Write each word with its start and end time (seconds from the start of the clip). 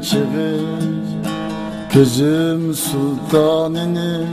çığı 0.00 0.60
Gözüm 1.94 2.74
sultanını. 2.74 4.26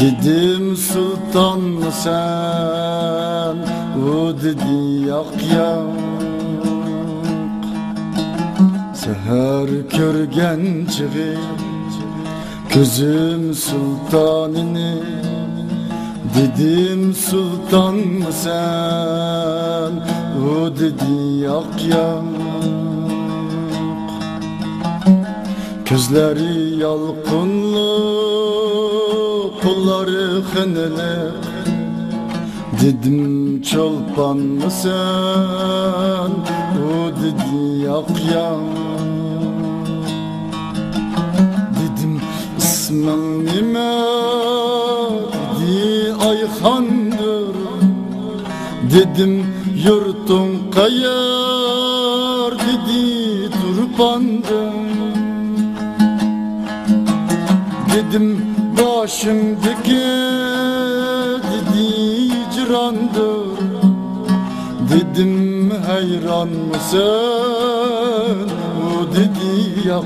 Dedim 0.00 0.76
sultan 0.76 1.60
mı 1.60 1.92
sen? 1.92 3.56
O 4.10 4.32
dedi 4.42 5.08
yak 5.08 5.52
yak. 5.52 5.98
Seher 8.94 9.88
körgen 9.88 10.86
çığı 10.86 11.36
Gözüm 12.74 13.54
sultanını 13.54 14.94
Dedim 16.36 17.14
sultan 17.14 17.94
mı 17.94 18.32
sen? 18.32 19.92
O 20.48 20.76
dedi 20.78 21.42
yak 21.42 21.84
yak. 21.88 22.22
Gözleri 25.90 26.76
yalqınlı 26.76 28.18
Kolları 29.62 30.40
xınılı 30.40 31.34
Dedim 32.82 33.62
çolpan 33.62 34.36
mı 34.36 34.70
sen? 34.70 36.30
O 36.78 37.10
dedi 37.22 37.84
yak 37.84 38.10
yak. 38.34 38.60
Dedim 41.78 42.20
ismin 42.58 43.46
nime 43.46 44.57
Dedi 46.38 46.46
Ayhan'dır 46.62 47.54
Dedim 48.92 49.46
yurtun 49.84 50.70
kayar 50.74 52.52
Dedi 52.52 53.50
turpandır. 53.50 54.72
Dedim 57.94 58.46
başımdaki 58.78 60.06
Dedi 61.50 61.86
cirandır 62.54 63.58
Dedim 64.90 65.72
hayran 65.86 66.48
mısın 66.48 68.48
O 68.86 69.14
dedi 69.14 69.88
yak 69.88 70.04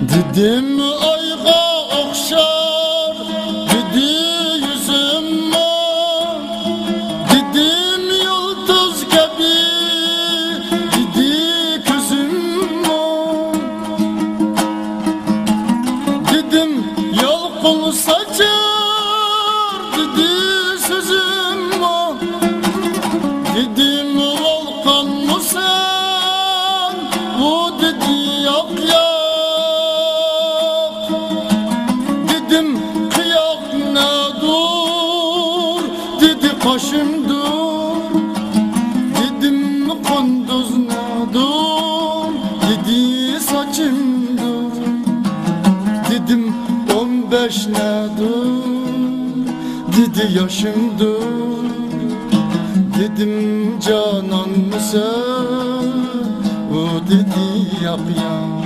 Dedim 0.00 0.80
ayga 0.80 1.60
okşar 2.00 3.16
Dedi 3.70 4.06
yüzüm 4.66 5.52
Dedim 7.30 8.10
yıldız 8.24 9.04
gibi 9.04 9.56
Dedi 10.92 11.82
gözüm 11.88 12.34
Dedim 16.32 16.84
yalkul 17.22 17.92
saçar 17.92 18.48
Dedi 19.96 20.28
sözüm 20.88 21.70
Dedim 23.56 24.18
volkan 24.18 25.06
mı 25.06 25.40
sen 25.40 26.96
Bu 27.40 27.72
dedi 27.82 28.19
Dedi 49.96 50.38
yaşım 50.38 50.98
dur 50.98 51.64
Dedim 52.98 53.80
canan 53.80 54.48
mısın 54.50 55.92
O 56.72 57.08
dedi 57.10 57.84
yap 57.84 58.00
yap 58.16 58.59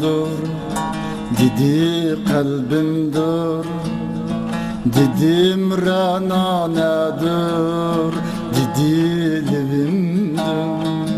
dur. 0.00 0.40
Dedi 1.38 2.16
kalbim 2.28 3.12
dur. 3.12 3.64
Dedim 4.84 5.86
rana 5.86 6.68
ne 6.68 7.20
dur 7.20 8.12
Dedi 8.54 8.94
levim 9.50 10.36
dur. 10.36 11.08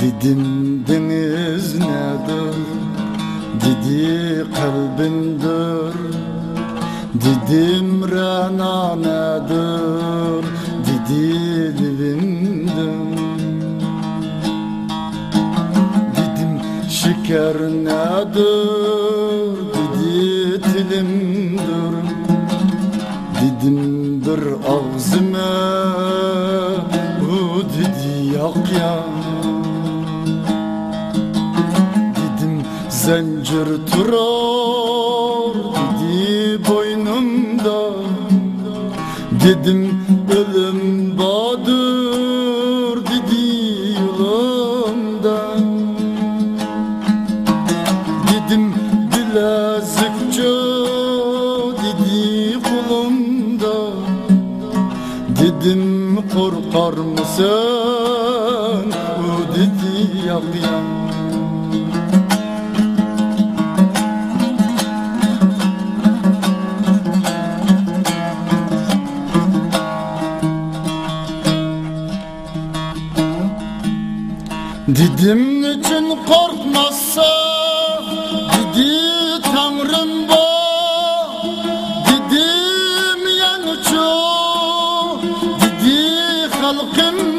Dedim 0.00 0.44
deniz 0.88 1.78
ne 1.78 2.04
dur 2.28 2.58
Dedi 3.62 4.44
kalbim 4.54 5.40
dur. 5.42 5.96
Dedim 7.24 7.88
rana 8.16 8.96
ne 8.96 9.48
dur 9.48 10.44
Dedi 10.86 11.24
levim 11.78 12.29
şeker 17.10 17.56
nedir? 17.60 18.40
Dedi 19.94 20.62
dilimdir 20.64 21.94
Dedim 23.40 23.78
bir 24.20 24.44
ağzıma. 24.72 25.52
O 27.22 27.60
dedi 27.62 28.34
yak 28.34 28.72
yak 28.80 29.04
Dedim 32.16 32.62
zincir 32.88 33.68
turar 33.92 35.56
Dedi 36.00 36.68
boynumda. 36.68 37.80
Dedim 39.44 40.00
ölüm 40.30 40.69
korkar 56.34 56.92
mısın 56.92 57.46
o 59.20 59.54
dedi 59.54 60.26
yak 60.26 60.54
yak 60.62 61.00
Dedim 74.88 75.62
için 75.62 76.18
korkmazsa 76.26 77.59
Welcome. 86.82 87.29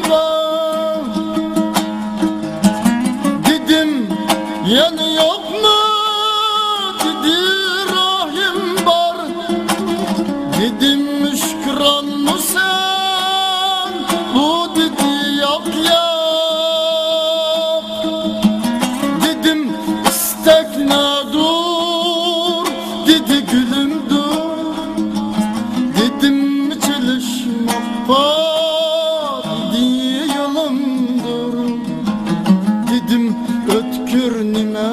Gür 34.22 34.44
nime 34.44 34.90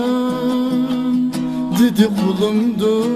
dedi 1.80 2.08
kulumdur 2.18 3.10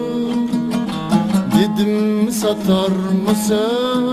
Dedim 1.56 2.32
satar 2.32 2.92
mı 3.24 3.36
sen 3.48 4.04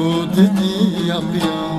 O 0.00 0.36
dedi 0.36 1.06
yak 1.08 1.44
ya. 1.44 1.71